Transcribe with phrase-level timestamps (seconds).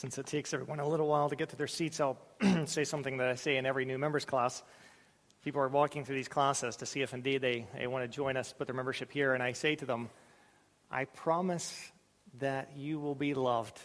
[0.00, 2.16] Since it takes everyone a little while to get to their seats, I'll
[2.64, 4.62] say something that I say in every new members class.
[5.44, 8.38] People are walking through these classes to see if indeed they, they want to join
[8.38, 10.08] us, put their membership here, and I say to them,
[10.90, 11.92] I promise
[12.38, 13.78] that you will be loved,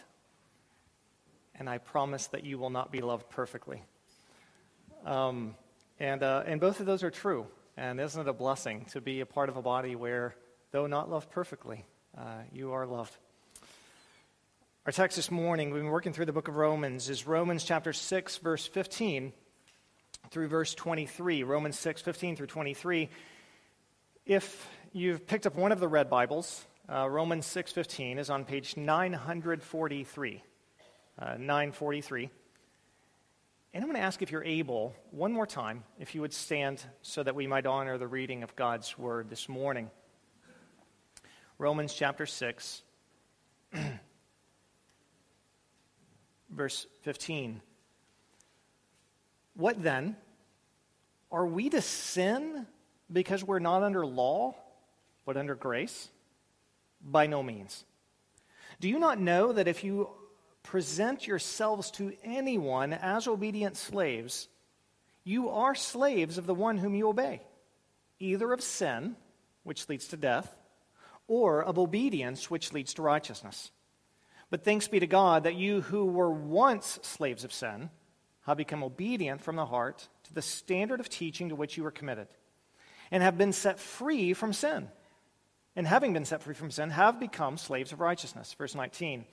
[1.54, 3.82] and I promise that you will not be loved perfectly.
[5.04, 5.54] Um,
[6.00, 7.46] and, uh, and both of those are true.
[7.76, 10.34] And isn't it a blessing to be a part of a body where,
[10.70, 11.84] though not loved perfectly,
[12.16, 13.14] uh, you are loved?
[14.86, 17.92] Our text this morning, we've been working through the book of Romans, is Romans chapter
[17.92, 19.32] 6, verse 15
[20.30, 21.42] through verse 23.
[21.42, 23.08] Romans 6, 15 through 23.
[24.26, 28.44] If you've picked up one of the red Bibles, uh, Romans 6, 15 is on
[28.44, 30.42] page 943.
[31.18, 32.30] Uh, 943.
[33.74, 36.80] And I'm going to ask if you're able, one more time, if you would stand
[37.02, 39.90] so that we might honor the reading of God's word this morning.
[41.58, 42.82] Romans chapter 6.
[46.56, 47.60] verse 15.
[49.54, 50.16] What then?
[51.30, 52.66] Are we to sin
[53.12, 54.54] because we're not under law,
[55.24, 56.08] but under grace?
[57.04, 57.84] By no means.
[58.80, 60.10] Do you not know that if you
[60.62, 64.48] present yourselves to anyone as obedient slaves,
[65.24, 67.40] you are slaves of the one whom you obey,
[68.18, 69.16] either of sin,
[69.62, 70.54] which leads to death,
[71.28, 73.70] or of obedience, which leads to righteousness?
[74.50, 77.90] But thanks be to God that you who were once slaves of sin
[78.42, 81.90] have become obedient from the heart to the standard of teaching to which you were
[81.90, 82.28] committed,
[83.10, 84.88] and have been set free from sin.
[85.74, 88.54] And having been set free from sin, have become slaves of righteousness.
[88.56, 89.24] Verse 19.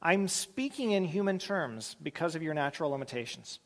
[0.00, 3.58] I'm speaking in human terms because of your natural limitations.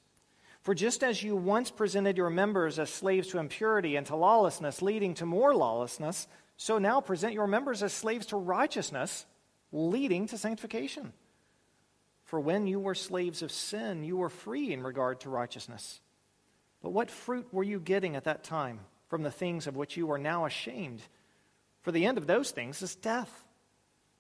[0.62, 4.82] For just as you once presented your members as slaves to impurity and to lawlessness,
[4.82, 6.26] leading to more lawlessness,
[6.56, 9.26] so now present your members as slaves to righteousness
[9.72, 11.12] leading to sanctification.
[12.24, 16.00] For when you were slaves of sin, you were free in regard to righteousness.
[16.82, 20.10] But what fruit were you getting at that time from the things of which you
[20.12, 21.02] are now ashamed?
[21.82, 23.44] For the end of those things is death.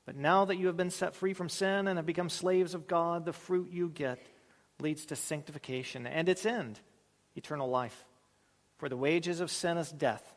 [0.06, 2.86] But now that you have been set free from sin and have become slaves of
[2.86, 4.18] God, the fruit you get
[4.80, 6.80] leads to sanctification, and its end,
[7.36, 8.06] eternal life.
[8.78, 10.34] For the wages of sin is death,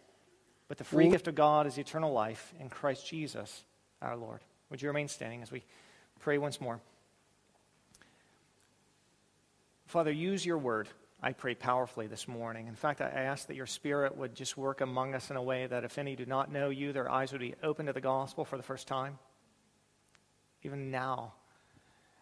[0.67, 3.63] but the free gift of God is eternal life in Christ Jesus
[4.01, 4.41] our Lord.
[4.71, 5.63] Would you remain standing as we
[6.21, 6.79] pray once more?
[9.85, 10.87] Father, use your word.
[11.21, 12.67] I pray powerfully this morning.
[12.67, 15.67] In fact, I ask that your spirit would just work among us in a way
[15.67, 18.45] that if any do not know you, their eyes would be open to the gospel
[18.45, 19.19] for the first time,
[20.63, 21.33] even now.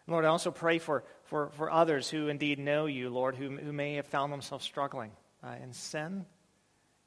[0.08, 3.72] Lord, I also pray for, for, for others who indeed know you, Lord, who, who
[3.72, 5.12] may have found themselves struggling
[5.42, 6.26] uh, in sin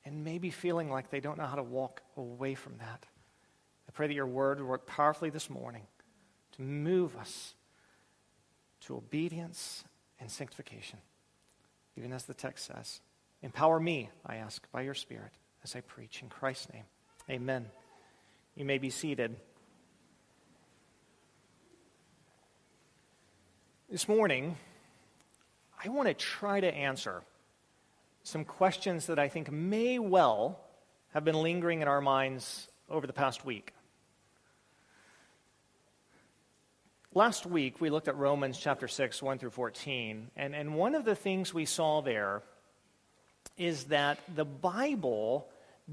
[0.06, 3.06] and maybe feeling like they don't know how to walk away from that.
[3.94, 5.84] Pray that your word will work powerfully this morning
[6.54, 7.54] to move us
[8.82, 9.84] to obedience
[10.20, 11.00] and sanctification,
[11.96, 13.02] even as the text says.
[13.42, 15.32] Empower me, I ask, by your Spirit
[15.64, 16.22] as I preach.
[16.22, 16.84] In Christ's name,
[17.30, 17.68] amen.
[18.56, 19.36] You may be seated.
[23.90, 24.58] This morning,
[25.84, 27.22] I want to try to answer
[28.24, 30.60] some questions that I think may well
[31.14, 33.74] have been lingering in our minds over the past week.
[37.16, 41.06] Last week, we looked at Romans chapter 6, 1 through 14, and, and one of
[41.06, 42.42] the things we saw there
[43.56, 45.48] is that the Bible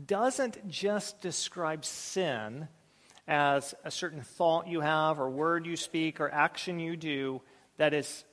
[0.06, 2.68] doesn't just describe sin
[3.28, 7.42] as a certain thought you have, or word you speak, or action you do
[7.76, 8.24] that is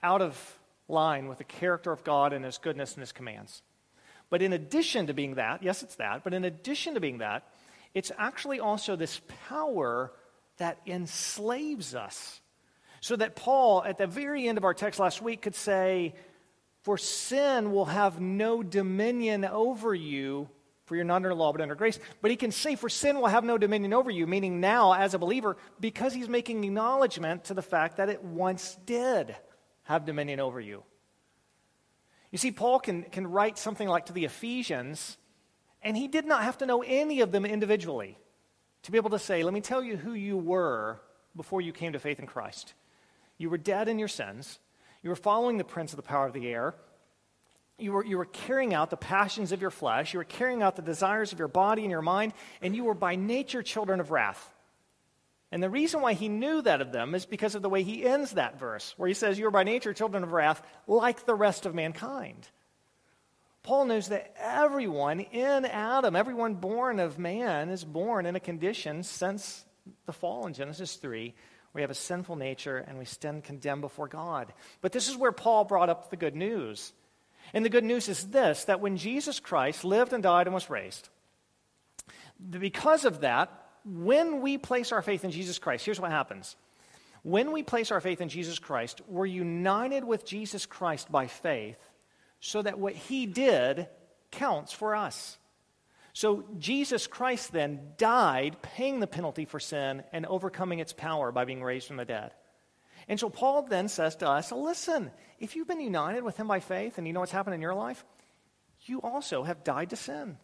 [0.00, 3.60] out of line with the character of God and His goodness and His commands.
[4.28, 7.48] But in addition to being that, yes, it's that, but in addition to being that,
[7.92, 10.12] it's actually also this power
[10.60, 12.40] that enslaves us.
[13.00, 16.14] So that Paul, at the very end of our text last week, could say,
[16.82, 20.48] For sin will have no dominion over you,
[20.84, 21.98] for you're not under law but under grace.
[22.20, 25.14] But he can say, For sin will have no dominion over you, meaning now, as
[25.14, 29.34] a believer, because he's making acknowledgement to the fact that it once did
[29.84, 30.84] have dominion over you.
[32.30, 35.16] You see, Paul can, can write something like to the Ephesians,
[35.82, 38.18] and he did not have to know any of them individually
[38.82, 41.00] to be able to say, Let me tell you who you were
[41.36, 42.74] before you came to faith in Christ.
[43.38, 44.58] You were dead in your sins,
[45.02, 46.74] you were following the prince of the power of the air.
[47.78, 50.12] You were, you were carrying out the passions of your flesh.
[50.12, 52.92] You were carrying out the desires of your body and your mind, and you were
[52.92, 54.52] by nature children of wrath.
[55.50, 58.04] And the reason why he knew that of them is because of the way he
[58.04, 61.34] ends that verse, where he says, You are by nature children of wrath, like the
[61.34, 62.48] rest of mankind.
[63.62, 69.02] Paul knows that everyone in Adam, everyone born of man, is born in a condition
[69.02, 69.64] since
[70.06, 71.34] the fall in Genesis 3
[71.74, 74.52] We have a sinful nature and we stand condemned before God.
[74.80, 76.92] But this is where Paul brought up the good news.
[77.52, 80.70] And the good news is this that when Jesus Christ lived and died and was
[80.70, 81.08] raised,
[82.48, 83.52] because of that,
[83.84, 86.56] when we place our faith in Jesus Christ, here's what happens.
[87.22, 91.76] When we place our faith in Jesus Christ, we're united with Jesus Christ by faith
[92.40, 93.86] so that what he did
[94.30, 95.38] counts for us.
[96.12, 101.44] So Jesus Christ then died, paying the penalty for sin and overcoming its power by
[101.44, 102.32] being raised from the dead.
[103.08, 106.60] And so Paul then says to us listen, if you've been united with him by
[106.60, 108.04] faith and you know what's happened in your life,
[108.86, 110.36] you also have died to sin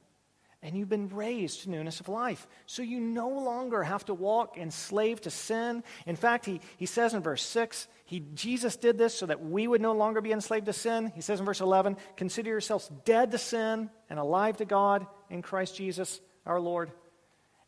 [0.67, 2.49] and you've been raised to newness of life.
[2.67, 5.85] So you no longer have to walk enslaved to sin.
[6.07, 9.69] In fact, he, he says in verse 6, he, Jesus did this so that we
[9.69, 11.13] would no longer be enslaved to sin.
[11.15, 15.41] He says in verse 11, Consider yourselves dead to sin and alive to God in
[15.41, 16.91] Christ Jesus our Lord.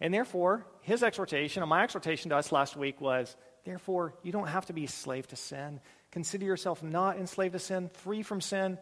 [0.00, 4.48] And therefore, his exhortation, and my exhortation to us last week was, Therefore, you don't
[4.48, 5.78] have to be a slave to sin.
[6.10, 8.76] Consider yourself not enslaved to sin, free from sin,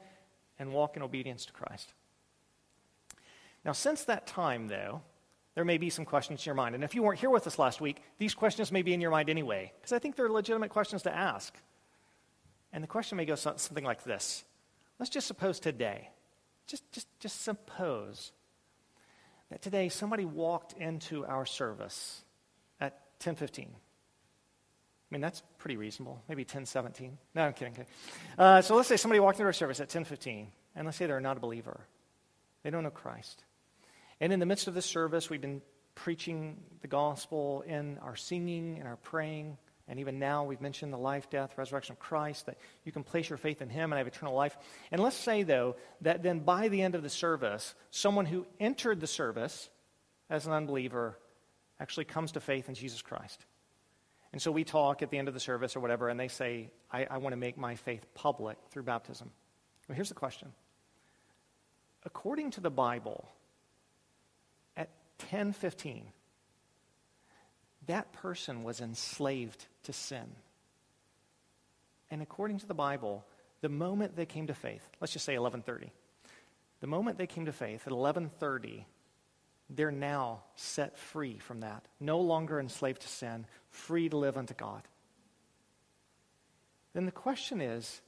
[0.58, 1.92] and walk in obedience to Christ.
[3.66, 5.02] Now, since that time, though,
[5.56, 6.76] there may be some questions in your mind.
[6.76, 9.10] And if you weren't here with us last week, these questions may be in your
[9.10, 11.52] mind anyway, because I think they're legitimate questions to ask.
[12.72, 14.44] And the question may go something like this
[15.00, 16.10] Let's just suppose today,
[16.68, 18.30] just, just, just suppose
[19.50, 22.22] that today somebody walked into our service
[22.80, 23.68] at 1015.
[23.68, 23.74] I
[25.10, 26.22] mean, that's pretty reasonable.
[26.28, 27.18] Maybe 1017.
[27.34, 27.74] No, I'm kidding.
[27.74, 27.86] kidding.
[28.38, 31.20] Uh, so let's say somebody walked into our service at 1015, and let's say they're
[31.20, 31.80] not a believer.
[32.62, 33.42] They don't know Christ.
[34.20, 35.62] And in the midst of this service, we've been
[35.94, 39.58] preaching the gospel in our singing and our praying.
[39.88, 43.28] And even now, we've mentioned the life, death, resurrection of Christ, that you can place
[43.28, 44.56] your faith in Him and have eternal life.
[44.90, 49.00] And let's say, though, that then by the end of the service, someone who entered
[49.00, 49.68] the service
[50.28, 51.18] as an unbeliever
[51.78, 53.44] actually comes to faith in Jesus Christ.
[54.32, 56.70] And so we talk at the end of the service or whatever, and they say,
[56.90, 59.30] I, I want to make my faith public through baptism.
[59.88, 60.52] Well, here's the question
[62.04, 63.28] According to the Bible,
[65.18, 66.12] 10:15
[67.86, 70.34] that person was enslaved to sin.
[72.10, 73.24] And according to the Bible,
[73.60, 75.90] the moment they came to faith, let's just say 11:30.
[76.80, 78.86] The moment they came to faith at 11:30,
[79.70, 84.54] they're now set free from that, no longer enslaved to sin, free to live unto
[84.54, 84.86] God.
[86.92, 88.00] Then the question is,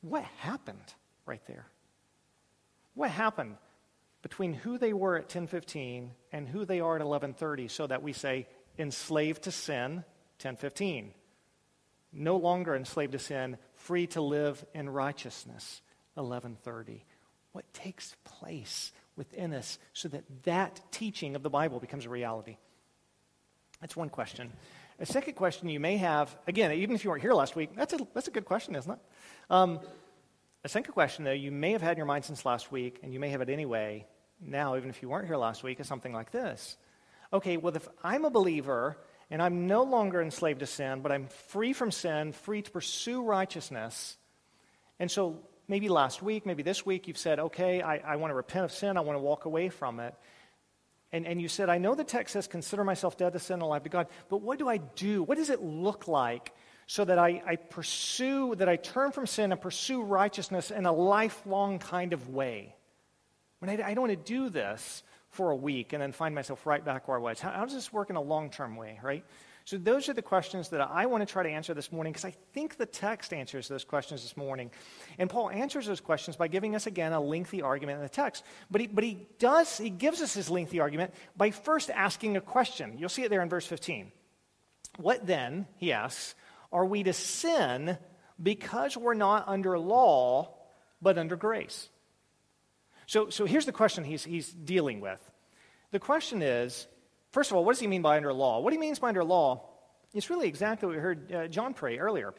[0.00, 0.94] what happened
[1.26, 1.66] right there?
[2.94, 3.56] What happened
[4.22, 8.12] between who they were at 10:15 and who they are at 11:30 so that we
[8.12, 8.48] say
[8.78, 10.04] enslaved to sin
[10.38, 11.12] 10:15
[12.12, 15.82] no longer enslaved to sin free to live in righteousness
[16.16, 17.02] 11:30
[17.50, 22.56] what takes place within us so that that teaching of the bible becomes a reality?
[23.80, 24.52] That's one question.
[25.00, 27.92] A second question you may have again even if you weren't here last week that's
[27.92, 28.98] a, that's a good question isn't it?
[29.50, 29.80] Um,
[30.64, 33.12] a second question, though, you may have had in your mind since last week, and
[33.12, 34.06] you may have it anyway
[34.44, 36.76] now, even if you weren't here last week, is something like this.
[37.32, 38.98] Okay, well, if I'm a believer
[39.30, 43.22] and I'm no longer enslaved to sin, but I'm free from sin, free to pursue
[43.22, 44.16] righteousness,
[44.98, 48.34] and so maybe last week, maybe this week, you've said, okay, I, I want to
[48.34, 50.14] repent of sin, I want to walk away from it.
[51.12, 53.62] And, and you said, I know the text says, consider myself dead to sin and
[53.62, 55.22] alive to God, but what do I do?
[55.22, 56.52] What does it look like
[56.86, 60.92] so that I, I pursue, that I turn from sin and pursue righteousness in a
[60.92, 62.74] lifelong kind of way?
[63.62, 66.66] When I, I don't want to do this for a week and then find myself
[66.66, 67.38] right back where I was.
[67.38, 69.24] How, how does this work in a long term way, right?
[69.64, 72.24] So, those are the questions that I want to try to answer this morning because
[72.24, 74.72] I think the text answers those questions this morning.
[75.16, 78.42] And Paul answers those questions by giving us again a lengthy argument in the text.
[78.68, 82.40] But he, but he does, he gives us his lengthy argument by first asking a
[82.40, 82.98] question.
[82.98, 84.10] You'll see it there in verse 15.
[84.96, 86.34] What then, he asks,
[86.72, 87.96] are we to sin
[88.42, 90.52] because we're not under law
[91.00, 91.88] but under grace?
[93.12, 95.20] So, so here's the question he's, he's dealing with.
[95.90, 96.86] The question is
[97.30, 98.60] first of all, what does he mean by under law?
[98.60, 99.68] What he means by under law
[100.14, 102.32] is really exactly what we heard uh, John pray earlier.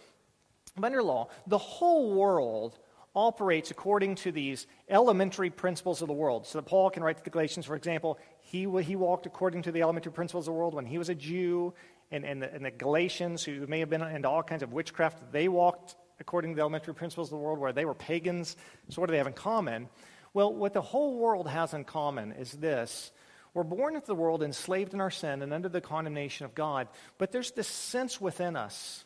[0.82, 2.80] Under law, the whole world
[3.14, 6.48] operates according to these elementary principles of the world.
[6.48, 9.72] So that Paul can write to the Galatians, for example, he, he walked according to
[9.72, 11.76] the elementary principles of the world when he was a Jew,
[12.10, 15.32] and, and, the, and the Galatians, who may have been into all kinds of witchcraft,
[15.32, 18.56] they walked according to the elementary principles of the world where they were pagans.
[18.90, 19.88] So, what do they have in common?
[20.34, 23.12] Well, what the whole world has in common is this.
[23.54, 26.88] We're born into the world enslaved in our sin and under the condemnation of God,
[27.20, 29.06] but there's this sense within us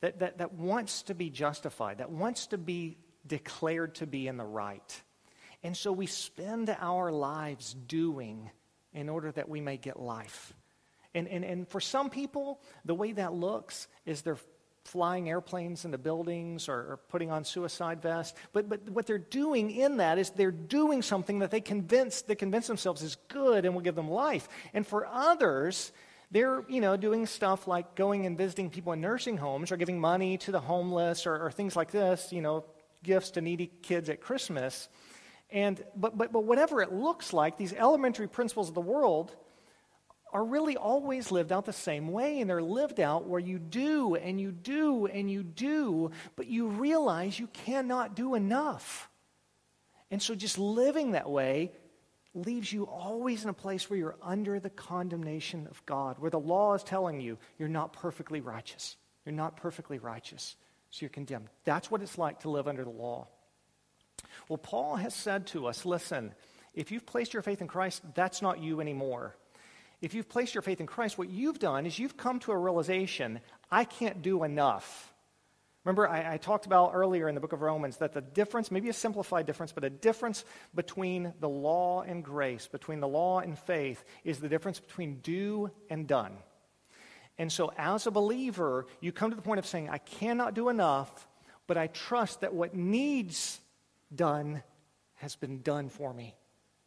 [0.00, 4.36] that, that, that wants to be justified, that wants to be declared to be in
[4.36, 5.02] the right.
[5.62, 8.50] And so we spend our lives doing
[8.92, 10.52] in order that we may get life.
[11.14, 14.38] And, and, and for some people, the way that looks is they're
[14.86, 18.38] flying airplanes into buildings or, or, putting on suicide vests.
[18.52, 22.34] But, but what they're doing in that is they're doing something that they convince, they
[22.34, 24.48] convince themselves is good and will give them life.
[24.72, 25.92] And for others,
[26.30, 30.00] they're you know doing stuff like going and visiting people in nursing homes or giving
[30.00, 32.64] money to the homeless or, or things like this you know
[33.04, 34.88] gifts to needy kids at christmas
[35.50, 39.36] and but, but but whatever it looks like these elementary principles of the world
[40.36, 44.14] are really always lived out the same way and they're lived out where you do
[44.16, 49.08] and you do and you do but you realize you cannot do enough
[50.10, 51.72] and so just living that way
[52.34, 56.38] leaves you always in a place where you're under the condemnation of God, where the
[56.38, 58.96] law is telling you you're not perfectly righteous.
[59.24, 60.54] You're not perfectly righteous,
[60.90, 61.48] so you're condemned.
[61.64, 63.26] That's what it's like to live under the law.
[64.48, 66.34] Well, Paul has said to us listen,
[66.74, 69.34] if you've placed your faith in Christ, that's not you anymore.
[70.00, 72.58] If you've placed your faith in Christ, what you've done is you've come to a
[72.58, 75.12] realization I can't do enough.
[75.84, 78.88] Remember, I, I, talked about earlier in the book of Romans that the difference, maybe
[78.88, 83.56] a simplified difference, but a difference between the law and grace, between the law and
[83.56, 86.32] faith, is the difference between do and done.
[87.38, 90.70] And so, as a believer, you come to the point of saying, I cannot do
[90.70, 91.28] enough,
[91.68, 93.60] but I trust that what needs
[94.12, 94.64] done
[95.16, 96.34] has been done for me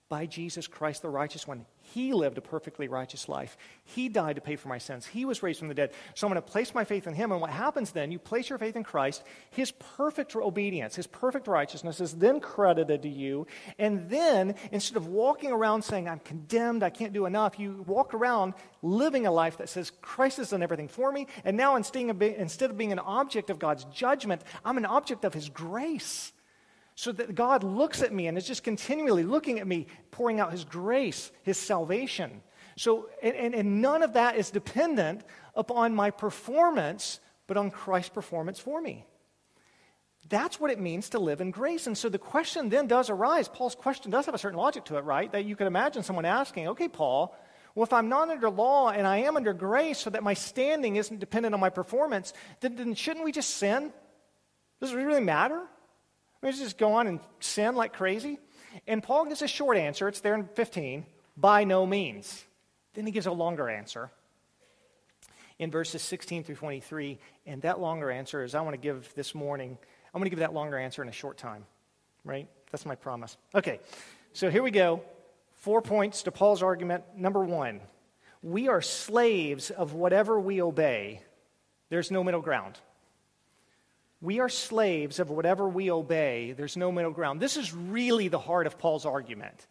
[0.10, 1.66] by Jesus Christ, the righteous one.
[1.94, 3.58] He lived a perfectly righteous life.
[3.84, 5.06] He died to pay for my sins.
[5.06, 5.92] He was raised from the dead.
[6.14, 7.32] So I'm going to place my faith in Him.
[7.32, 11.48] And what happens then, you place your faith in Christ, His perfect obedience, His perfect
[11.48, 13.48] righteousness is then credited to you.
[13.78, 18.14] And then, instead of walking around saying, I'm condemned, I can't do enough, you walk
[18.14, 21.28] around living a life that says, Christ has done everything for me.
[21.44, 22.10] And now, instead
[22.70, 26.32] of being an object of God's judgment, I'm an object of His grace
[27.00, 30.52] so that God looks at me and is just continually looking at me, pouring out
[30.52, 32.42] His grace, His salvation.
[32.76, 35.22] So, and, and none of that is dependent
[35.56, 39.06] upon my performance, but on Christ's performance for me.
[40.28, 41.88] That's what it means to live in grace.
[41.88, 43.48] And so the question then does arise.
[43.48, 45.32] Paul's question does have a certain logic to it, right?
[45.32, 47.34] That you could imagine someone asking, okay, Paul,
[47.76, 50.98] well, if I'm not under law and I am under grace so that my standing
[50.98, 53.94] isn't dependent on my performance, then, then shouldn't we just sin?
[54.82, 55.66] Does it really matter?
[56.42, 58.40] We just go on and sin like crazy?
[58.88, 60.08] And Paul gives a short answer.
[60.08, 61.06] It's there in 15.
[61.36, 62.44] By no means.
[62.94, 64.12] Then he gives a longer answer
[65.58, 67.20] in verses 16 through 23.
[67.46, 69.78] And that longer answer is I want to give this morning,
[70.14, 71.66] I'm going to give that longer answer in a short time,
[72.24, 72.48] right?
[72.72, 73.38] That's my promise.
[73.54, 73.80] Okay,
[74.34, 75.02] so here we go.
[75.58, 77.04] Four points to Paul's argument.
[77.16, 77.82] Number one,
[78.42, 81.22] we are slaves of whatever we obey,
[81.90, 82.78] there's no middle ground.
[84.22, 86.52] We are slaves of whatever we obey.
[86.52, 87.40] There's no middle ground.
[87.40, 89.68] This is really the heart of Paul's argument.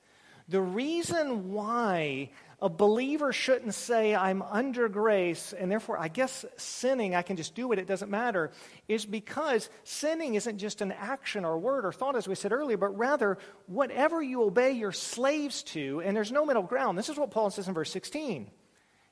[0.48, 7.14] The reason why a believer shouldn't say, I'm under grace, and therefore I guess sinning,
[7.14, 8.50] I can just do it, it doesn't matter,
[8.88, 12.78] is because sinning isn't just an action or word or thought, as we said earlier,
[12.78, 13.36] but rather
[13.66, 16.96] whatever you obey, you're slaves to, and there's no middle ground.
[16.96, 18.50] This is what Paul says in verse 16.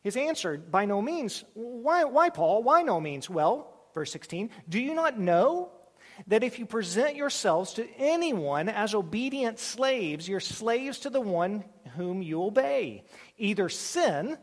[0.02, 1.44] His answer, by no means.
[1.52, 2.62] Why, why Paul?
[2.62, 3.28] Why no means?
[3.28, 5.70] Well, Verse 16, do you not know
[6.26, 11.64] that if you present yourselves to anyone as obedient slaves, you're slaves to the one
[11.96, 13.04] whom you obey,
[13.38, 14.36] either sin,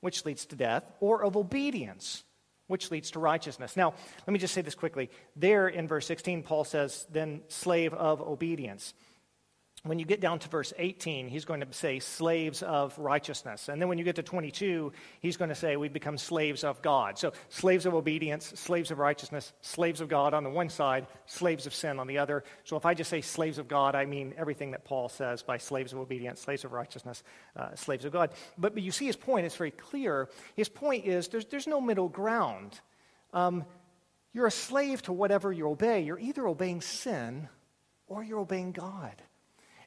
[0.00, 2.24] which leads to death, or of obedience,
[2.66, 3.76] which leads to righteousness.
[3.76, 3.92] Now,
[4.26, 5.10] let me just say this quickly.
[5.36, 8.94] There in verse 16, Paul says, then slave of obedience
[9.84, 13.68] when you get down to verse 18, he's going to say slaves of righteousness.
[13.68, 16.80] And then when you get to 22, he's going to say we become slaves of
[16.80, 17.18] God.
[17.18, 21.66] So slaves of obedience, slaves of righteousness, slaves of God on the one side, slaves
[21.66, 22.44] of sin on the other.
[22.64, 25.58] So if I just say slaves of God, I mean everything that Paul says by
[25.58, 27.22] slaves of obedience, slaves of righteousness,
[27.54, 28.30] uh, slaves of God.
[28.56, 30.30] But, but you see his point, it's very clear.
[30.56, 32.80] His point is there's, there's no middle ground.
[33.34, 33.66] Um,
[34.32, 36.00] you're a slave to whatever you obey.
[36.04, 37.50] You're either obeying sin
[38.06, 39.20] or you're obeying God.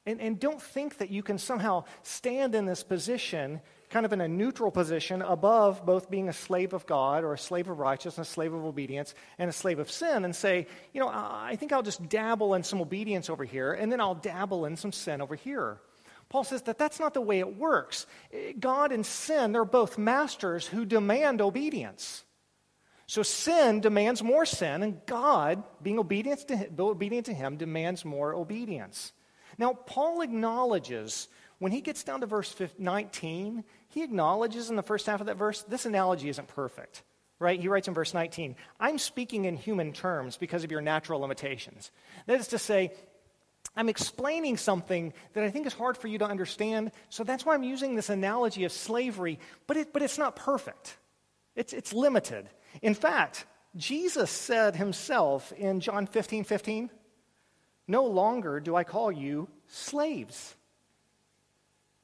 [0.08, 3.60] And, and don't think that you can somehow stand in this position,
[3.90, 7.38] kind of in a neutral position, above both being a slave of God or a
[7.38, 11.02] slave of righteousness, a slave of obedience, and a slave of sin, and say, you
[11.02, 14.64] know, I think I'll just dabble in some obedience over here, and then I'll dabble
[14.66, 15.82] in some sin over here.
[16.30, 18.06] Paul says that that's not the way it works.
[18.58, 22.24] God and sin, they're both masters who demand obedience.
[23.08, 28.06] So sin demands more sin, and God, being obedient to him, obedient to him demands
[28.06, 29.12] more obedience.
[29.58, 31.28] Now, Paul acknowledges,
[31.60, 35.38] when he gets down to verse 19, he acknowledges in the first half of that
[35.38, 37.04] verse, this analogy isn't perfect.
[37.40, 37.60] Right?
[37.60, 41.92] He writes in verse 19, I'm speaking in human terms because of your natural limitations.
[42.26, 42.92] That is to say,
[43.76, 46.92] I'm explaining something that I think is hard for you to understand.
[47.10, 50.98] So that's why I'm using this analogy of slavery, but, it, but it's not perfect.
[51.56, 52.50] It's, it's limited.
[52.82, 53.46] In fact,
[53.76, 56.90] Jesus said himself in John 15 15,
[57.88, 60.56] No longer do I call you slaves.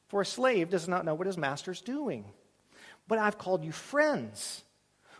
[0.08, 2.26] For a slave does not know what his master's doing.
[3.08, 4.64] But I've called you friends.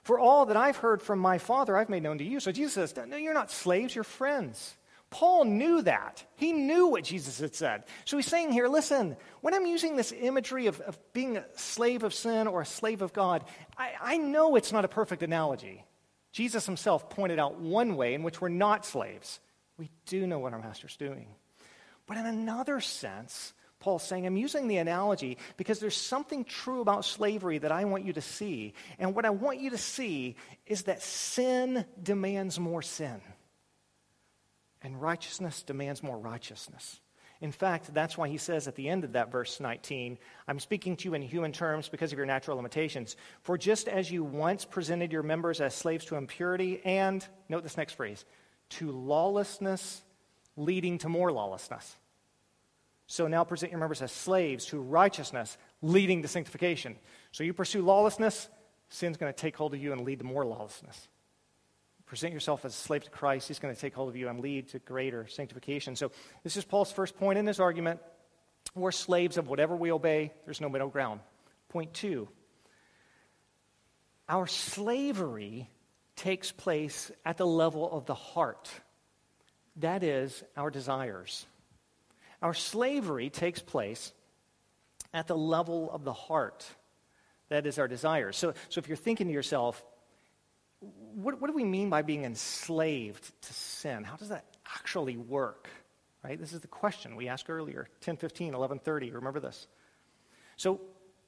[0.04, 2.40] For all that I've heard from my Father, I've made known to you.
[2.40, 4.76] So Jesus says, No, you're not slaves, you're friends.
[5.10, 6.24] Paul knew that.
[6.38, 7.84] He knew what Jesus had said.
[8.04, 12.04] So he's saying here listen, when I'm using this imagery of, of being a slave
[12.04, 13.44] of sin or a slave of God,
[13.78, 15.86] I, I know it's not a perfect analogy.
[16.32, 19.40] Jesus himself pointed out one way in which we're not slaves.
[19.78, 21.28] We do know what our master's doing.
[22.06, 27.06] But in another sense, Paul's saying, I'm using the analogy because there's something true about
[27.06, 28.74] slavery that I want you to see.
[29.00, 33.22] And what I want you to see is that sin demands more sin
[34.84, 37.00] and righteousness demands more righteousness.
[37.42, 40.96] In fact, that's why he says at the end of that verse 19, I'm speaking
[40.98, 43.18] to you in human terms because of your natural limitations.
[43.42, 47.76] For just as you once presented your members as slaves to impurity and, note this
[47.76, 48.24] next phrase,
[48.78, 50.02] to lawlessness
[50.56, 51.96] leading to more lawlessness.
[53.08, 56.96] So now present your members as slaves to righteousness leading to sanctification.
[57.32, 58.48] So you pursue lawlessness,
[58.90, 61.08] sin's going to take hold of you and lead to more lawlessness
[62.14, 64.40] present yourself as a slave to Christ, he's going to take hold of you and
[64.40, 65.96] lead to greater sanctification.
[65.96, 66.12] So,
[66.44, 68.00] this is Paul's first point in his argument.
[68.76, 71.22] We're slaves of whatever we obey, there's no middle ground.
[71.70, 72.30] Point two
[74.30, 75.72] our slavery
[76.16, 78.70] takes place at the level of the heart,
[79.78, 81.46] that is, our desires.
[82.42, 84.12] Our slavery takes place
[85.14, 86.66] at the level of the heart,
[87.50, 88.38] that is, our desires.
[88.38, 89.84] So, so if you're thinking to yourself,
[91.16, 94.04] what, what do we mean by being enslaved to sin?
[94.04, 94.46] How does that
[94.76, 95.70] actually work?
[96.24, 96.40] Right?
[96.40, 99.12] This is the question we asked earlier 10, 15, 11, 30.
[99.12, 99.68] Remember this.
[100.58, 100.82] So,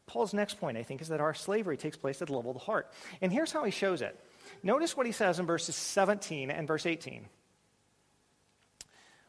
[0.07, 2.57] Paul's next point, I think, is that our slavery takes place at the level of
[2.57, 2.91] the heart.
[3.21, 4.19] And here's how he shows it.
[4.63, 7.25] Notice what he says in verses 17 and verse 18.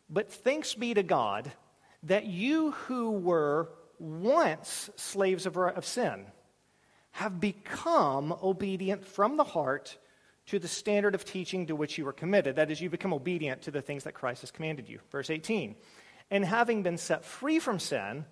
[0.08, 1.50] But thanks be to God
[2.04, 6.26] that you who were once slaves of, of sin
[7.12, 9.96] have become obedient from the heart
[10.46, 12.56] to the standard of teaching to which you were committed.
[12.56, 15.00] That is, you become obedient to the things that Christ has commanded you.
[15.10, 15.74] Verse 18.
[16.30, 18.24] And having been set free from sin,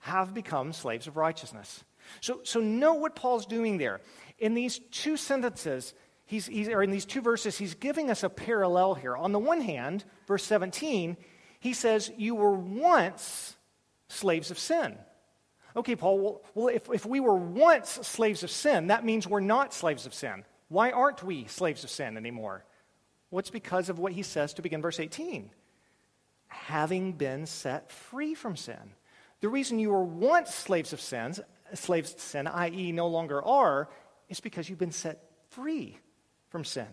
[0.00, 1.84] have become slaves of righteousness.
[2.20, 4.00] So, so know what Paul's doing there.
[4.38, 5.94] In these two sentences,
[6.30, 9.16] he's, he's, or in these two verses, he's giving us a parallel here.
[9.16, 11.16] On the one hand, verse 17,
[11.58, 13.56] he says, You were once
[14.08, 14.96] slaves of sin.
[15.74, 19.40] Okay, Paul, well, well if, if we were once slaves of sin, that means we're
[19.40, 20.44] not slaves of sin.
[20.68, 22.64] Why aren't we slaves of sin anymore?
[23.30, 25.50] Well, because of what he says to begin verse 18
[26.52, 28.94] having been set free from sin.
[29.40, 31.38] The reason you were once slaves of sins,
[31.74, 33.88] slaves to sin, i.e., no longer are,
[34.28, 35.96] is because you've been set free
[36.50, 36.86] from sin.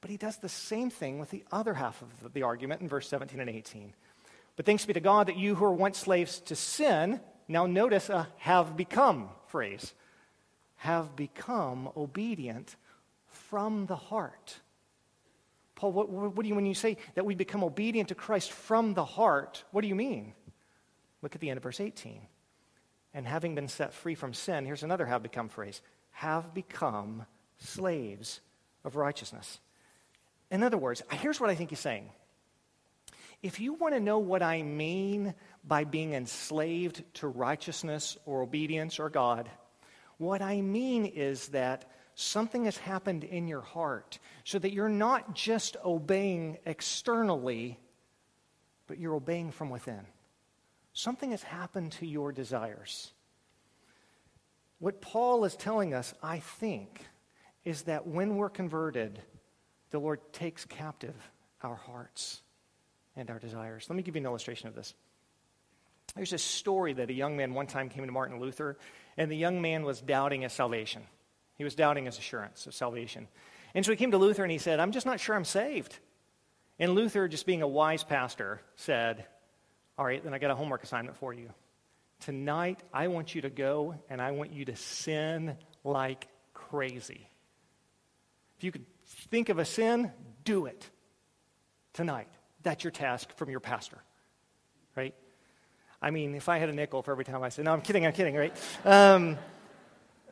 [0.00, 3.08] But he does the same thing with the other half of the argument in verse
[3.08, 3.92] 17 and 18.
[4.56, 8.08] But thanks be to God that you who were once slaves to sin, now notice
[8.08, 9.94] a have become phrase,
[10.76, 12.76] have become obedient
[13.26, 14.56] from the heart.
[15.74, 18.94] Paul, what, what, do you, when you say that we become obedient to Christ from
[18.94, 20.32] the heart, what do you mean?
[21.22, 22.20] Look at the end of verse 18.
[23.14, 27.24] And having been set free from sin, here's another have become phrase have become
[27.58, 28.40] slaves
[28.88, 29.60] of righteousness.
[30.50, 32.10] In other words, here's what I think he's saying.
[33.40, 38.98] If you want to know what I mean by being enslaved to righteousness or obedience
[38.98, 39.48] or God,
[40.16, 41.84] what I mean is that
[42.16, 47.78] something has happened in your heart so that you're not just obeying externally,
[48.88, 50.04] but you're obeying from within.
[50.92, 53.12] Something has happened to your desires.
[54.80, 57.06] What Paul is telling us, I think,
[57.68, 59.20] is that when we're converted,
[59.90, 61.14] the Lord takes captive
[61.62, 62.40] our hearts
[63.14, 63.84] and our desires.
[63.90, 64.94] Let me give you an illustration of this.
[66.16, 68.78] There's a story that a young man one time came to Martin Luther,
[69.18, 71.02] and the young man was doubting his salvation.
[71.56, 73.28] He was doubting his assurance of salvation.
[73.74, 75.98] And so he came to Luther and he said, I'm just not sure I'm saved.
[76.78, 79.26] And Luther, just being a wise pastor, said,
[79.98, 81.50] All right, then I got a homework assignment for you.
[82.20, 87.28] Tonight, I want you to go and I want you to sin like crazy.
[88.58, 88.86] If you could
[89.30, 90.12] think of a sin,
[90.44, 90.88] do it
[91.92, 92.28] tonight.
[92.62, 93.98] That's your task from your pastor,
[94.96, 95.14] right?
[96.02, 98.04] I mean, if I had a nickel for every time I said, no, I'm kidding,
[98.04, 98.56] I'm kidding, right?
[98.84, 99.38] Um,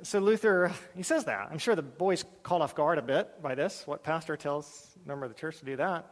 [0.02, 1.48] so Luther, he says that.
[1.50, 3.84] I'm sure the boys caught off guard a bit by this.
[3.86, 6.06] What pastor tells a member of the church to do that?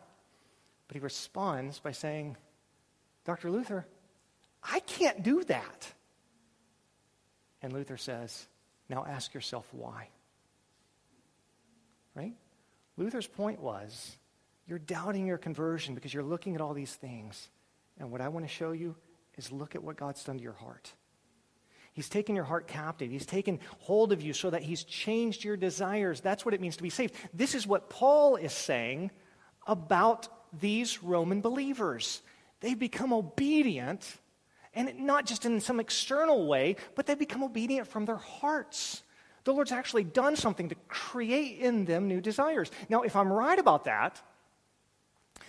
[0.88, 2.36] But he responds by saying,
[3.24, 3.50] Dr.
[3.50, 3.86] Luther,
[4.62, 5.92] I can't do that.
[7.60, 8.46] And Luther says,
[8.88, 10.08] Now ask yourself why.
[12.14, 12.34] Right?
[12.96, 14.16] Luther's point was
[14.66, 17.48] you're doubting your conversion because you're looking at all these things.
[17.98, 18.96] And what I want to show you
[19.36, 20.92] is look at what God's done to your heart.
[21.92, 23.10] He's taken your heart captive.
[23.10, 26.20] He's taken hold of you so that He's changed your desires.
[26.20, 27.14] That's what it means to be saved.
[27.32, 29.12] This is what Paul is saying
[29.66, 30.28] about
[30.60, 32.20] these Roman believers.
[32.60, 34.04] They've become obedient,
[34.74, 39.04] and not just in some external way, but they become obedient from their hearts.
[39.44, 42.70] The Lord's actually done something to create in them new desires.
[42.88, 44.20] Now, if I'm right about that,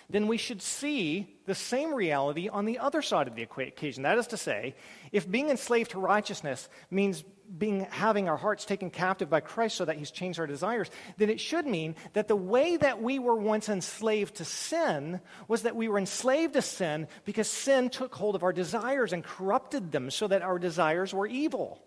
[0.09, 4.03] then we should see the same reality on the other side of the equation.
[4.03, 4.75] That is to say,
[5.11, 7.23] if being enslaved to righteousness means
[7.57, 11.29] being, having our hearts taken captive by Christ so that He's changed our desires, then
[11.29, 15.75] it should mean that the way that we were once enslaved to sin was that
[15.75, 20.11] we were enslaved to sin because sin took hold of our desires and corrupted them
[20.11, 21.84] so that our desires were evil.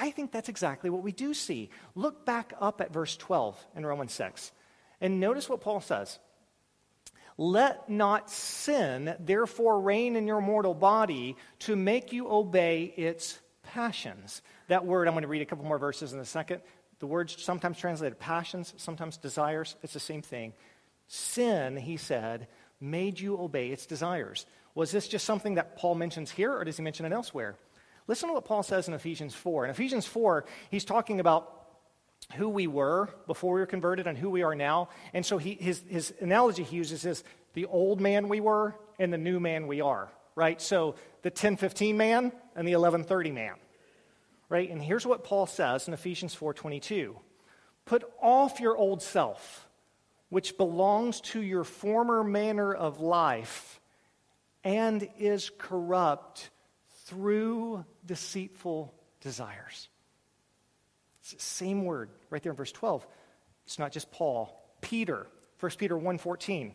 [0.00, 1.68] I think that's exactly what we do see.
[1.94, 4.50] Look back up at verse 12 in Romans 6
[5.02, 6.18] and notice what Paul says.
[7.36, 14.40] Let not sin, therefore, reign in your mortal body to make you obey its passions.
[14.68, 16.62] That word, I'm going to read a couple more verses in a second.
[16.98, 19.76] The word sometimes translated passions, sometimes desires.
[19.82, 20.54] It's the same thing.
[21.08, 22.46] Sin, he said,
[22.80, 24.46] made you obey its desires.
[24.74, 27.56] Was this just something that Paul mentions here, or does he mention it elsewhere?
[28.10, 29.66] Listen to what Paul says in Ephesians 4.
[29.66, 31.48] In Ephesians 4, he's talking about
[32.34, 34.88] who we were before we were converted and who we are now.
[35.14, 37.22] And so he, his, his analogy he uses is
[37.54, 40.60] the old man we were and the new man we are, right?
[40.60, 43.54] So the 1015 man and the 1130 man,
[44.48, 44.68] right?
[44.68, 47.14] And here's what Paul says in Ephesians 4.22.
[47.84, 49.68] Put off your old self,
[50.30, 53.80] which belongs to your former manner of life
[54.64, 56.50] and is corrupt
[57.10, 59.88] through deceitful desires.
[61.20, 63.06] It's the same word right there in verse 12.
[63.66, 64.56] It's not just Paul.
[64.80, 65.26] Peter,
[65.58, 66.72] 1 Peter 1.14.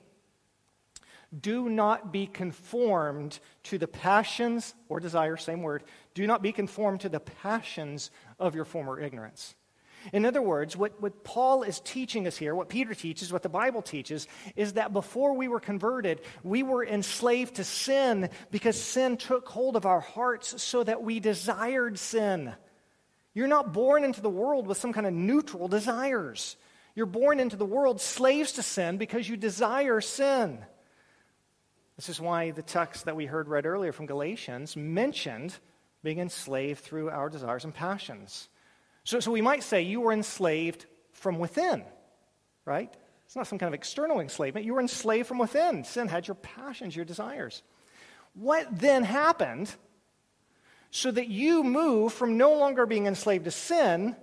[1.42, 5.84] Do not be conformed to the passions or desires, same word.
[6.14, 9.56] Do not be conformed to the passions of your former ignorance.
[10.14, 13.50] In other words, what, what Paul is teaching us here, what Peter teaches, what the
[13.50, 19.18] Bible teaches, is that before we were converted, we were enslaved to sin because sin
[19.18, 22.54] took hold of our hearts so that we desired sin.
[23.34, 26.56] You're not born into the world with some kind of neutral desires.
[26.96, 30.64] You're born into the world slaves to sin because you desire sin.
[31.98, 35.58] This is why the text that we heard read earlier from Galatians mentioned
[36.04, 38.48] being enslaved through our desires and passions.
[39.06, 41.84] So, so we might say you were enslaved from within,
[42.66, 42.94] right?
[43.26, 44.66] It's not some kind of external enslavement.
[44.66, 45.84] You were enslaved from within.
[45.84, 47.64] Sin had your passions, your desires.
[48.34, 49.74] What then happened
[50.92, 54.16] so that you move from no longer being enslaved to sin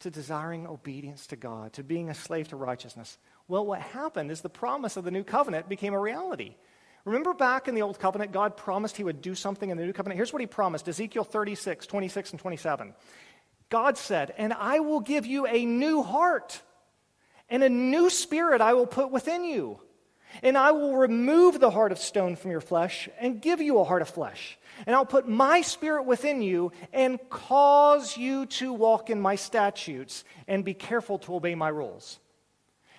[0.00, 3.18] to desiring obedience to God, to being a slave to righteousness.
[3.48, 6.54] Well, what happened is the promise of the new covenant became a reality.
[7.04, 9.92] Remember back in the old covenant, God promised he would do something in the new
[9.92, 10.18] covenant?
[10.18, 12.94] Here's what he promised Ezekiel 36, 26, and 27.
[13.68, 16.62] God said, And I will give you a new heart,
[17.48, 19.80] and a new spirit I will put within you.
[20.42, 23.84] And I will remove the heart of stone from your flesh and give you a
[23.84, 29.10] heart of flesh and I'll put my spirit within you and cause you to walk
[29.10, 32.18] in my statutes and be careful to obey my rules.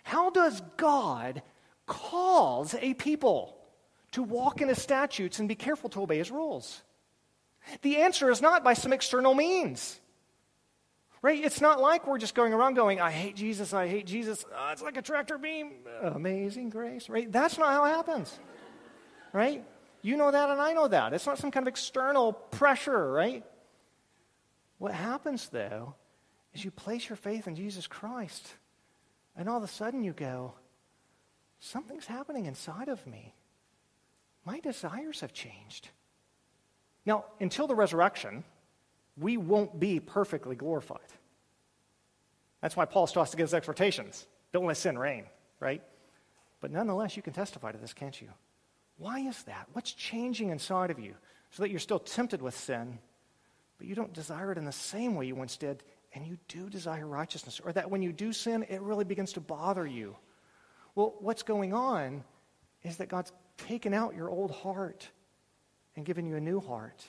[0.03, 1.41] How does God
[1.85, 3.55] cause a people
[4.11, 6.81] to walk in his statutes and be careful to obey his rules?
[7.81, 9.99] The answer is not by some external means.
[11.21, 11.43] Right?
[11.43, 14.45] It's not like we're just going around going, I hate Jesus, I hate Jesus.
[14.55, 15.71] Oh, it's like a tractor beam.
[16.01, 17.09] Amazing grace.
[17.09, 17.29] Right?
[17.31, 18.39] That's not how it happens.
[19.33, 19.65] Right?
[20.01, 21.13] You know that, and I know that.
[21.13, 23.43] It's not some kind of external pressure, right?
[24.77, 25.95] What happens, though,
[26.53, 28.47] is you place your faith in Jesus Christ,
[29.35, 30.53] and all of a sudden you go,
[31.59, 33.35] something's happening inside of me.
[34.45, 35.89] My desires have changed.
[37.05, 38.45] Now, until the resurrection,
[39.19, 40.99] we won't be perfectly glorified.
[42.61, 44.27] That's why Paul starts to give his exhortations.
[44.51, 45.25] Don't let sin reign,
[45.59, 45.81] right?
[46.61, 48.29] But nonetheless, you can testify to this, can't you?
[48.97, 49.67] Why is that?
[49.73, 51.15] What's changing inside of you
[51.51, 52.99] so that you're still tempted with sin,
[53.77, 56.69] but you don't desire it in the same way you once did, and you do
[56.69, 57.61] desire righteousness?
[57.63, 60.15] Or that when you do sin, it really begins to bother you?
[60.95, 62.23] Well, what's going on
[62.83, 65.07] is that God's taken out your old heart
[65.95, 67.03] and given you a new heart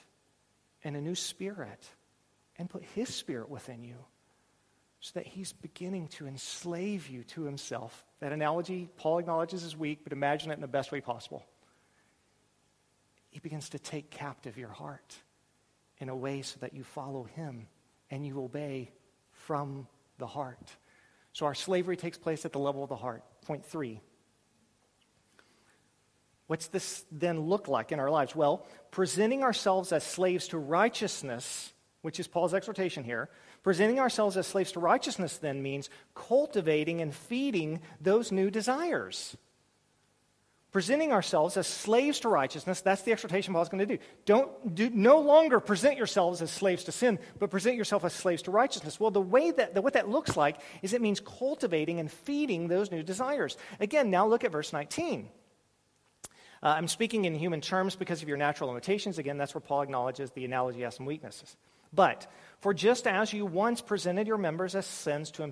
[0.83, 1.89] and a new spirit
[2.57, 3.95] and put His spirit within you
[4.99, 8.05] so that He's beginning to enslave you to Himself.
[8.19, 11.45] That analogy, Paul acknowledges is weak, but imagine it in the best way possible
[13.31, 15.15] he begins to take captive your heart
[15.97, 17.67] in a way so that you follow him
[18.11, 18.91] and you obey
[19.31, 19.87] from
[20.17, 20.75] the heart.
[21.31, 23.23] So our slavery takes place at the level of the heart.
[23.45, 24.01] Point three.
[26.47, 28.35] What's this then look like in our lives?
[28.35, 33.29] Well, presenting ourselves as slaves to righteousness, which is Paul's exhortation here,
[33.63, 39.37] presenting ourselves as slaves to righteousness then means cultivating and feeding those new desires.
[40.71, 44.01] Presenting ourselves as slaves to righteousness that's the exhortation paul's going to do.
[44.25, 48.41] Don't do no longer present yourselves as slaves to sin but present yourself as slaves
[48.43, 48.97] to righteousness.
[48.97, 52.69] Well the way that the, what that looks like is it means cultivating and feeding
[52.69, 53.57] those new desires.
[53.81, 55.27] Again now look at verse 19
[56.63, 59.17] uh, i'm speaking in human terms because of your natural limitations.
[59.17, 61.57] Again that's where paul acknowledges the analogy has some weaknesses
[61.93, 62.27] but
[62.59, 65.43] for just as you once presented your members as sins to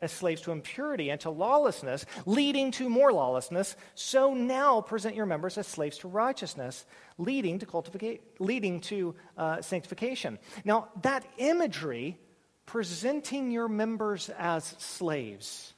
[0.00, 5.26] as slaves to impurity and to lawlessness, leading to more lawlessness, so now present your
[5.26, 6.84] members as slaves to righteousness,
[7.18, 10.38] leading to cultivate, leading to uh, sanctification.
[10.64, 12.18] Now, that imagery,
[12.66, 15.72] presenting your members as slaves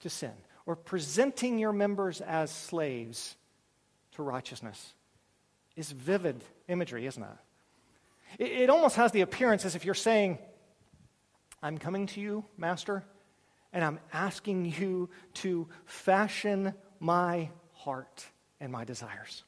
[0.00, 0.32] to sin,
[0.64, 3.36] or presenting your members as slaves
[4.12, 4.94] to righteousness,
[5.76, 7.28] is vivid imagery, isn't it?
[8.38, 10.38] It, it almost has the appearance as if you're saying,
[11.62, 13.04] I'm coming to you, Master,
[13.72, 18.26] and I'm asking you to fashion my heart
[18.60, 19.44] and my desires.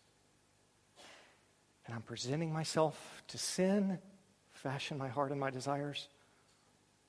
[1.86, 3.98] And I'm presenting myself to sin,
[4.52, 6.08] fashion my heart and my desires.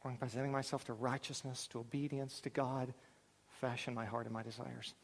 [0.04, 2.94] Or I'm presenting myself to righteousness, to obedience to God,
[3.60, 4.96] fashion my heart and my desires.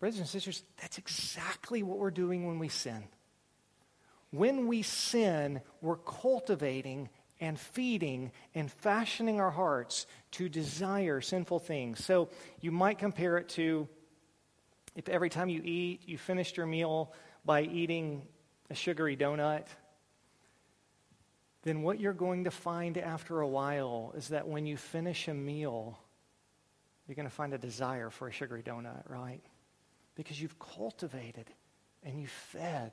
[0.00, 3.04] Brothers and sisters, that's exactly what we're doing when we sin.
[4.34, 7.08] When we sin, we're cultivating
[7.40, 12.04] and feeding and fashioning our hearts to desire sinful things.
[12.04, 13.88] So you might compare it to
[14.96, 17.12] if every time you eat, you finished your meal
[17.44, 18.22] by eating
[18.70, 19.66] a sugary donut,
[21.62, 25.34] then what you're going to find after a while is that when you finish a
[25.34, 25.96] meal,
[27.06, 29.42] you're going to find a desire for a sugary donut, right?
[30.16, 31.48] Because you've cultivated
[32.02, 32.90] and you fed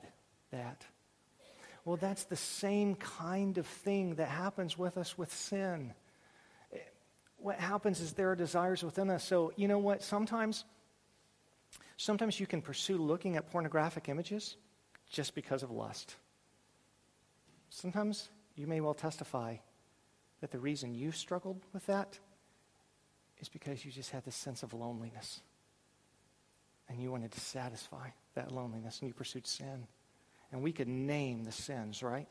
[0.52, 0.86] that.
[1.84, 5.94] Well, that's the same kind of thing that happens with us with sin.
[7.38, 9.24] What happens is there are desires within us.
[9.24, 10.02] So, you know what?
[10.02, 10.64] Sometimes,
[11.96, 14.56] sometimes you can pursue looking at pornographic images
[15.10, 16.14] just because of lust.
[17.68, 19.56] Sometimes you may well testify
[20.40, 22.18] that the reason you struggled with that
[23.40, 25.40] is because you just had this sense of loneliness.
[26.88, 29.88] And you wanted to satisfy that loneliness and you pursued sin.
[30.52, 32.30] And we could name the sins, right?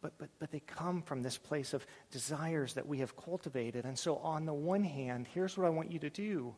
[0.00, 3.84] But, but, but they come from this place of desires that we have cultivated.
[3.84, 6.54] And so, on the one hand, here's what I want you to do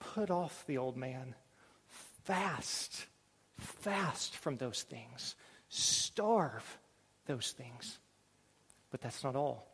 [0.00, 1.34] put off the old man,
[2.24, 3.06] fast,
[3.58, 5.36] fast from those things,
[5.68, 6.78] starve
[7.26, 7.98] those things.
[8.90, 9.68] But that's not all.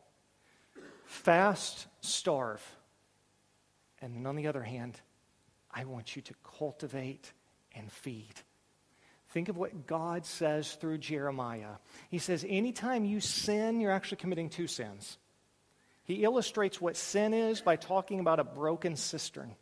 [1.07, 2.63] Fast, starve.
[4.03, 5.01] And then on the other hand,
[5.73, 7.33] I want you to cultivate
[7.75, 8.35] and feed.
[9.37, 11.75] Think of what God says through Jeremiah.
[12.09, 15.19] He says, anytime you sin, you're actually committing two sins.
[16.05, 19.55] He illustrates what sin is by talking about a broken cistern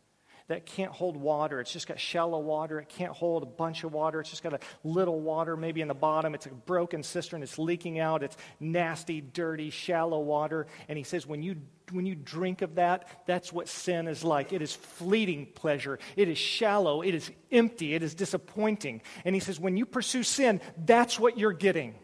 [0.47, 1.59] that can't hold water.
[1.59, 2.79] It's just got shallow water.
[2.79, 4.19] It can't hold a bunch of water.
[4.19, 6.35] It's just got a little water maybe in the bottom.
[6.35, 7.41] It's a broken cistern.
[7.41, 8.21] It's leaking out.
[8.21, 10.67] It's nasty, dirty, shallow water.
[10.87, 11.55] And he says, when you,
[11.91, 14.53] when you drink of that, that's what sin is like.
[14.53, 15.97] It is fleeting pleasure.
[16.15, 17.01] It is shallow.
[17.01, 17.95] It is empty.
[17.95, 19.01] It is disappointing.
[19.23, 21.95] And he says, when you pursue sin, that's what you're getting.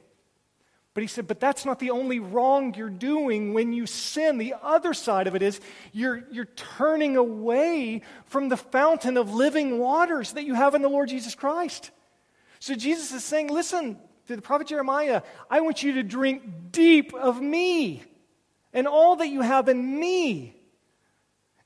[0.93, 4.38] But he said, but that's not the only wrong you're doing when you sin.
[4.38, 5.62] The other side of it is
[5.93, 10.89] you're, you're turning away from the fountain of living waters that you have in the
[10.89, 11.91] Lord Jesus Christ.
[12.60, 17.13] So Jesus is saying, listen, to the prophet Jeremiah, I want you to drink deep
[17.13, 18.04] of me
[18.73, 20.56] and all that you have in me.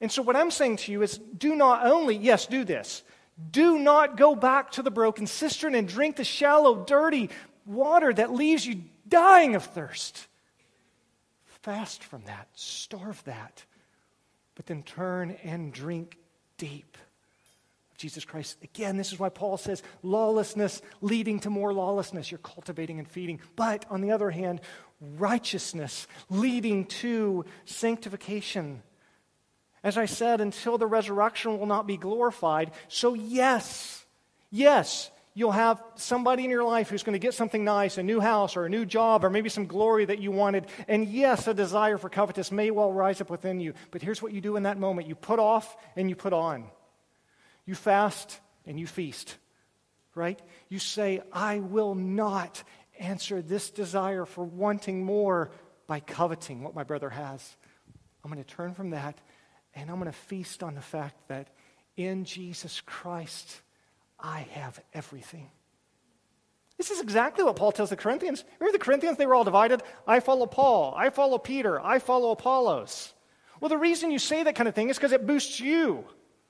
[0.01, 3.01] And so what I'm saying to you is do not only, yes, do this.
[3.51, 7.31] Do not go back to the broken cistern and drink the shallow, dirty
[7.65, 10.27] water that leaves you dying of thirst.
[11.61, 13.65] Fast from that, starve that,
[14.55, 16.17] but then turn and drink
[16.57, 16.97] deep.
[17.91, 18.57] of Jesus Christ.
[18.63, 22.29] Again, this is why Paul says lawlessness leading to more lawlessness.
[22.29, 23.39] You're cultivating and feeding.
[23.55, 24.61] But on the other hand,
[25.17, 28.83] righteousness leading to sanctification.
[29.83, 32.71] As I said, until the resurrection will not be glorified.
[32.87, 34.05] So, yes,
[34.51, 38.19] yes, you'll have somebody in your life who's going to get something nice, a new
[38.19, 40.65] house or a new job or maybe some glory that you wanted.
[40.87, 43.73] And yes, a desire for covetous may well rise up within you.
[43.91, 46.65] But here's what you do in that moment you put off and you put on.
[47.65, 49.37] You fast and you feast.
[50.15, 50.41] right?
[50.69, 52.63] You say, I will not
[52.97, 55.51] answer this desire for wanting more
[55.85, 57.57] by coveting what my brother has.
[58.23, 59.19] I'm going to turn from that
[59.75, 61.49] and I'm going to feast on the fact that
[61.97, 63.61] in Jesus Christ,
[64.19, 65.49] I have everything.
[66.77, 68.43] This is exactly what Paul tells the Corinthians.
[68.59, 69.17] Remember the Corinthians?
[69.17, 69.81] They were all divided.
[70.05, 70.93] I follow Paul.
[70.97, 71.79] I follow Peter.
[71.79, 73.13] I follow Apollos.
[73.61, 76.03] Well, the reason you say that kind of thing is because it boosts you,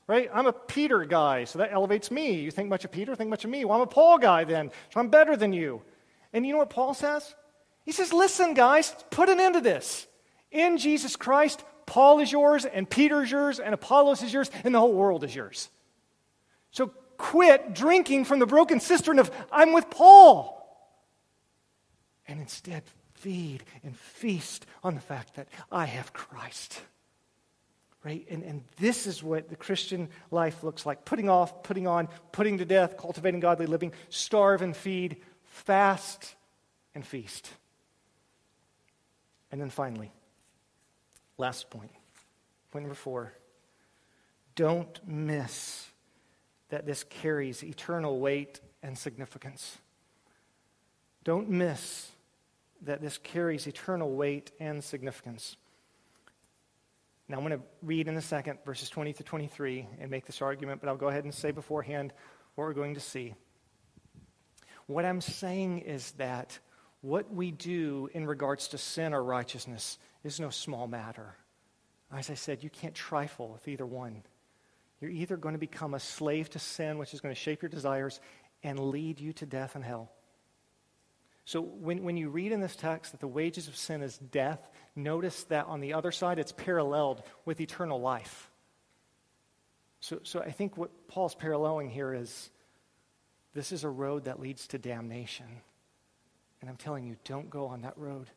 [0.07, 0.29] right?
[0.33, 2.33] I'm a Peter guy, so that elevates me.
[2.33, 3.65] You think much of Peter, think much of me.
[3.65, 5.83] Well, I'm a Paul guy then, so I'm better than you.
[6.33, 7.35] And you know what Paul says?
[7.83, 10.07] He says, listen, guys, put an end to this.
[10.49, 14.73] In Jesus Christ, Paul is yours, and Peter is yours, and Apollos is yours, and
[14.73, 15.69] the whole world is yours.
[16.71, 20.51] So quit drinking from the broken cistern of, I'm with Paul.
[22.27, 26.81] And instead, feed and feast on the fact that I have Christ.
[28.03, 28.25] Right?
[28.29, 32.59] And, and this is what the Christian life looks like putting off, putting on, putting
[32.59, 36.35] to death, cultivating godly living, starve and feed, fast
[36.93, 37.49] and feast.
[39.51, 40.11] And then finally,
[41.37, 41.91] last point,
[42.71, 43.33] point number four
[44.55, 45.87] don't miss
[46.75, 49.77] that this carries eternal weight and significance.
[51.23, 52.11] Don't miss
[52.81, 55.55] that this carries eternal weight and significance.
[57.29, 60.41] Now, I'm going to read in a second verses 20 to 23 and make this
[60.41, 62.11] argument, but I'll go ahead and say beforehand
[62.55, 63.35] what we're going to see.
[64.87, 66.59] What I'm saying is that
[66.99, 71.37] what we do in regards to sin or righteousness is no small matter.
[72.11, 74.23] As I said, you can't trifle with either one.
[75.01, 77.69] You're either going to become a slave to sin, which is going to shape your
[77.69, 78.19] desires
[78.63, 80.11] and lead you to death and hell.
[81.45, 84.67] So when, when you read in this text that the wages of sin is death,
[84.95, 88.49] notice that on the other side it's paralleled with eternal life.
[89.99, 92.49] So, so I think what Paul's paralleling here is
[93.53, 95.45] this is a road that leads to damnation.
[96.61, 98.27] And I'm telling you, don't go on that road,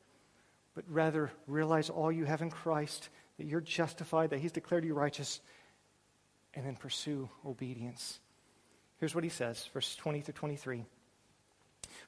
[0.75, 4.94] but rather realize all you have in Christ, that you're justified, that He's declared you
[4.94, 5.40] righteous,
[6.59, 8.18] and then pursue obedience.
[8.99, 10.85] Here's what he says, verse 20 through 23.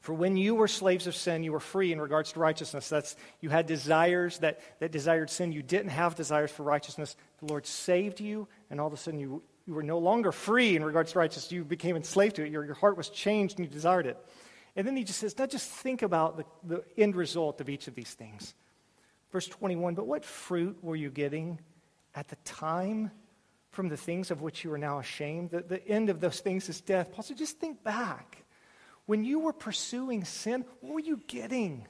[0.00, 2.88] For when you were slaves of sin, you were free in regards to righteousness.
[2.88, 5.52] That's you had desires that, that desired sin.
[5.52, 7.14] You didn't have desires for righteousness.
[7.38, 10.74] The Lord saved you, and all of a sudden you, you were no longer free
[10.74, 11.52] in regards to righteousness.
[11.52, 12.50] You became enslaved to it.
[12.50, 14.18] Your, your heart was changed and you desired it.
[14.74, 17.86] And then he just says, now just think about the, the end result of each
[17.86, 18.52] of these things.
[19.30, 21.60] Verse 21 But what fruit were you getting
[22.16, 23.12] at the time
[23.70, 25.50] from the things of which you are now ashamed.
[25.50, 27.12] The, the end of those things is death.
[27.12, 28.44] Paul said, just think back.
[29.06, 31.86] When you were pursuing sin, what were you getting?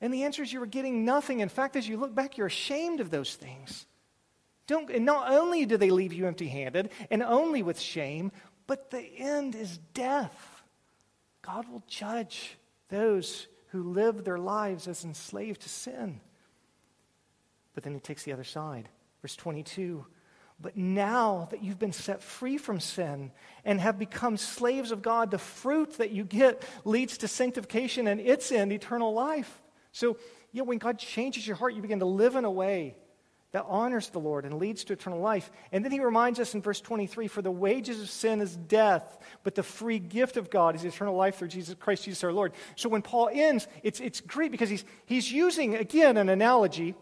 [0.00, 1.40] And the answer is you were getting nothing.
[1.40, 3.86] In fact, as you look back, you're ashamed of those things.
[4.66, 8.30] Don't, and not only do they leave you empty handed and only with shame,
[8.66, 10.62] but the end is death.
[11.42, 12.56] God will judge
[12.90, 16.20] those who live their lives as enslaved to sin.
[17.74, 18.88] But then he takes the other side.
[19.22, 20.04] Verse 22
[20.60, 23.30] but now that you've been set free from sin
[23.64, 28.20] and have become slaves of God, the fruit that you get leads to sanctification and
[28.20, 29.62] its end, eternal life.
[29.92, 30.16] So,
[30.52, 32.96] you know, when God changes your heart, you begin to live in a way
[33.52, 35.50] that honors the Lord and leads to eternal life.
[35.72, 39.18] And then he reminds us in verse 23 For the wages of sin is death,
[39.44, 42.52] but the free gift of God is eternal life through Jesus Christ, Jesus our Lord.
[42.74, 46.94] So when Paul ends, it's, it's great because he's, he's using, again, an analogy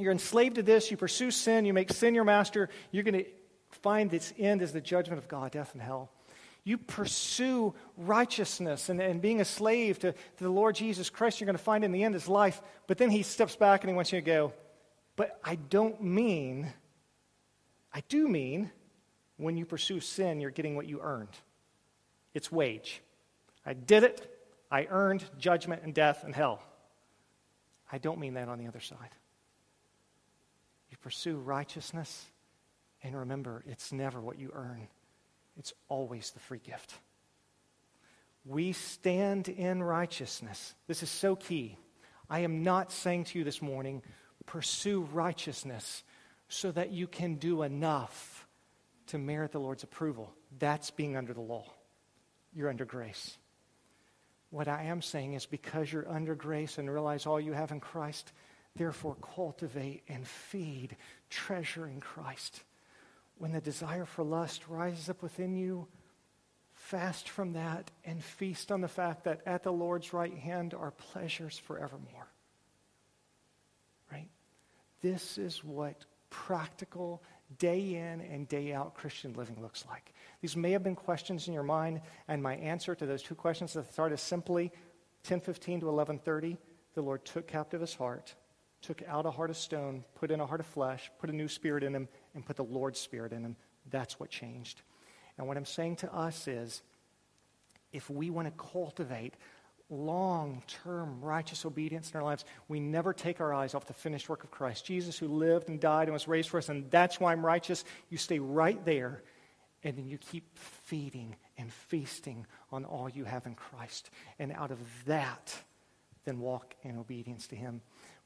[0.00, 0.90] you're enslaved to this.
[0.90, 1.64] You pursue sin.
[1.64, 2.68] You make sin your master.
[2.90, 3.30] You're going to
[3.82, 6.10] find its end is the judgment of God, death and hell.
[6.64, 11.46] You pursue righteousness and, and being a slave to, to the Lord Jesus Christ, you're
[11.46, 12.60] going to find in the end is life.
[12.86, 14.52] But then he steps back and he wants you to go,
[15.16, 16.70] But I don't mean,
[17.94, 18.70] I do mean,
[19.38, 21.34] when you pursue sin, you're getting what you earned.
[22.34, 23.00] It's wage.
[23.64, 24.26] I did it.
[24.70, 26.62] I earned judgment and death and hell.
[27.90, 29.10] I don't mean that on the other side
[31.02, 32.26] pursue righteousness.
[33.02, 34.88] And remember, it's never what you earn,
[35.56, 36.94] it's always the free gift.
[38.44, 40.74] We stand in righteousness.
[40.86, 41.76] This is so key.
[42.28, 44.02] I am not saying to you this morning,
[44.46, 46.02] pursue righteousness
[46.48, 48.46] so that you can do enough
[49.08, 50.32] to merit the Lord's approval.
[50.58, 51.64] That's being under the law.
[52.54, 53.36] You're under grace.
[54.50, 57.80] What I am saying is because you're under grace and realize all you have in
[57.80, 58.32] Christ,
[58.80, 60.96] Therefore, cultivate and feed
[61.28, 62.62] treasure in Christ.
[63.36, 65.86] When the desire for lust rises up within you,
[66.72, 70.92] fast from that and feast on the fact that at the Lord's right hand are
[70.92, 72.26] pleasures forevermore.
[74.10, 74.30] Right?
[75.02, 77.22] This is what practical,
[77.58, 80.14] day in and day out Christian living looks like.
[80.40, 83.76] These may have been questions in your mind, and my answer to those two questions
[83.76, 84.68] at the start is simply
[85.28, 86.56] 1015 to 1130.
[86.94, 88.34] The Lord took captive his heart,
[88.82, 91.48] took out a heart of stone, put in a heart of flesh, put a new
[91.48, 93.56] spirit in him, and put the Lord's spirit in him.
[93.90, 94.82] That's what changed.
[95.38, 96.82] And what I'm saying to us is
[97.92, 99.34] if we want to cultivate
[99.90, 104.28] long term righteous obedience in our lives, we never take our eyes off the finished
[104.28, 104.84] work of Christ.
[104.84, 107.84] Jesus, who lived and died and was raised for us, and that's why I'm righteous.
[108.08, 109.22] You stay right there,
[109.82, 114.10] and then you keep feeding and feasting on all you have in Christ.
[114.38, 115.54] And out of that,
[116.24, 117.80] then walk in obedience to Him.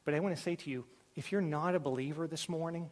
[0.04, 0.84] But I want to say to you
[1.16, 2.90] if you're not a believer this morning,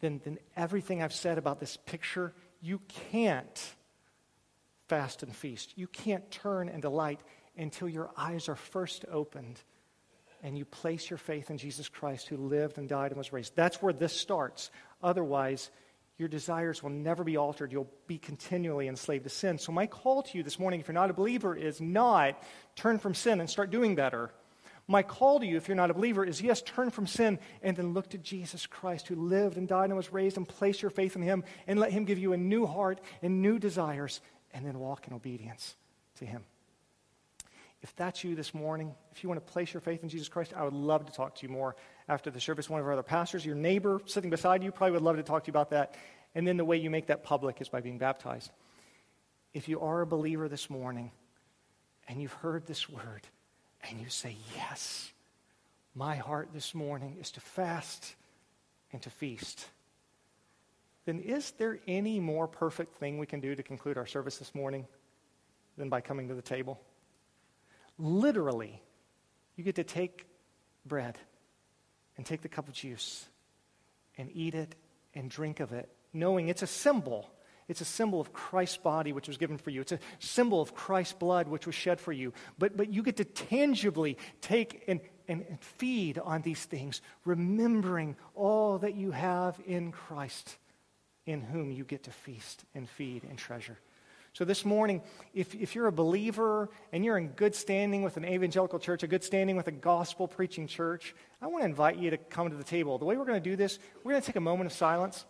[0.00, 2.80] then, then everything I've said about this picture, you
[3.10, 3.74] can't
[4.88, 5.72] fast and feast.
[5.76, 7.20] You can't turn and delight
[7.56, 9.60] until your eyes are first opened
[10.42, 13.54] and you place your faith in Jesus Christ who lived and died and was raised.
[13.54, 14.70] That's where this starts.
[15.02, 15.70] Otherwise,
[16.18, 17.72] your desires will never be altered.
[17.72, 19.58] You'll be continually enslaved to sin.
[19.58, 22.42] So, my call to you this morning, if you're not a believer, is not
[22.76, 24.32] turn from sin and start doing better.
[24.88, 27.76] My call to you, if you're not a believer, is yes, turn from sin and
[27.76, 30.90] then look to Jesus Christ who lived and died and was raised and place your
[30.90, 34.20] faith in him and let him give you a new heart and new desires
[34.52, 35.76] and then walk in obedience
[36.16, 36.44] to him.
[37.80, 40.52] If that's you this morning, if you want to place your faith in Jesus Christ,
[40.56, 41.74] I would love to talk to you more
[42.08, 42.70] after the service.
[42.70, 45.44] One of our other pastors, your neighbor sitting beside you, probably would love to talk
[45.44, 45.96] to you about that.
[46.34, 48.50] And then the way you make that public is by being baptized.
[49.52, 51.10] If you are a believer this morning
[52.08, 53.26] and you've heard this word
[53.88, 55.10] and you say, Yes,
[55.94, 58.14] my heart this morning is to fast
[58.92, 59.66] and to feast,
[61.04, 64.54] then is there any more perfect thing we can do to conclude our service this
[64.54, 64.86] morning
[65.76, 66.80] than by coming to the table?
[67.98, 68.80] literally,
[69.56, 70.26] you get to take
[70.84, 71.18] bread
[72.16, 73.26] and take the cup of juice
[74.18, 74.74] and eat it
[75.14, 77.30] and drink of it, knowing it's a symbol.
[77.68, 79.80] It's a symbol of Christ's body, which was given for you.
[79.80, 82.32] It's a symbol of Christ's blood, which was shed for you.
[82.58, 88.16] But, but you get to tangibly take and, and, and feed on these things, remembering
[88.34, 90.58] all that you have in Christ,
[91.26, 93.78] in whom you get to feast and feed and treasure.
[94.34, 95.02] So, this morning,
[95.34, 99.06] if, if you're a believer and you're in good standing with an evangelical church, a
[99.06, 102.56] good standing with a gospel preaching church, I want to invite you to come to
[102.56, 102.96] the table.
[102.96, 105.26] The way we're going to do this, we're going to take a moment of silence.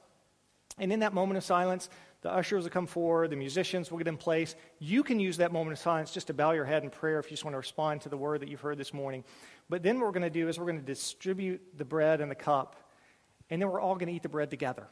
[0.78, 1.90] And in that moment of silence,
[2.22, 4.54] the ushers will come forward, the musicians will get in place.
[4.78, 7.26] You can use that moment of silence just to bow your head in prayer if
[7.26, 9.24] you just want to respond to the word that you've heard this morning.
[9.68, 12.30] But then what we're going to do is we're going to distribute the bread and
[12.30, 12.76] the cup,
[13.50, 14.86] and then we're all going to eat the bread together.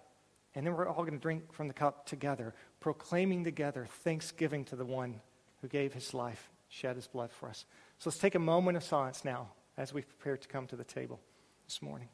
[0.56, 4.76] And then we're all going to drink from the cup together, proclaiming together thanksgiving to
[4.76, 5.20] the one
[5.62, 7.64] who gave his life, shed his blood for us.
[7.98, 10.84] So let's take a moment of silence now as we prepare to come to the
[10.84, 11.20] table
[11.66, 12.08] this morning.